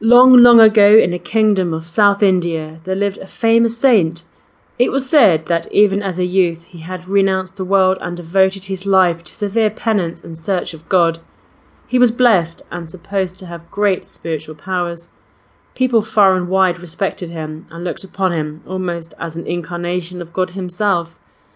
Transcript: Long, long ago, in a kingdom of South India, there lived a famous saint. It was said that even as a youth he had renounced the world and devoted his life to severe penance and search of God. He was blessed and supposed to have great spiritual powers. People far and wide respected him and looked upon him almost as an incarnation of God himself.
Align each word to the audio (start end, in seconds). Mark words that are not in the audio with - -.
Long, 0.00 0.36
long 0.36 0.60
ago, 0.60 0.98
in 0.98 1.14
a 1.14 1.18
kingdom 1.18 1.72
of 1.72 1.86
South 1.86 2.22
India, 2.22 2.80
there 2.84 2.94
lived 2.94 3.16
a 3.16 3.26
famous 3.26 3.78
saint. 3.78 4.26
It 4.78 4.92
was 4.92 5.08
said 5.08 5.46
that 5.46 5.72
even 5.72 6.02
as 6.02 6.18
a 6.18 6.26
youth 6.26 6.64
he 6.64 6.80
had 6.80 7.08
renounced 7.08 7.56
the 7.56 7.64
world 7.64 7.96
and 8.02 8.14
devoted 8.14 8.66
his 8.66 8.84
life 8.84 9.24
to 9.24 9.34
severe 9.34 9.70
penance 9.70 10.22
and 10.22 10.36
search 10.36 10.74
of 10.74 10.86
God. 10.90 11.20
He 11.86 11.98
was 11.98 12.12
blessed 12.12 12.60
and 12.70 12.90
supposed 12.90 13.38
to 13.38 13.46
have 13.46 13.70
great 13.70 14.04
spiritual 14.04 14.54
powers. 14.54 15.12
People 15.74 16.02
far 16.02 16.36
and 16.36 16.48
wide 16.50 16.78
respected 16.78 17.30
him 17.30 17.66
and 17.70 17.82
looked 17.82 18.04
upon 18.04 18.32
him 18.32 18.62
almost 18.66 19.14
as 19.18 19.34
an 19.34 19.46
incarnation 19.46 20.20
of 20.20 20.34
God 20.34 20.50
himself. 20.50 21.18